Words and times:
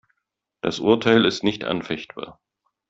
Das 0.61 0.79
Urteil 0.79 1.25
ist 1.25 1.43
nicht 1.43 1.63
anfechtbar. 1.63 2.39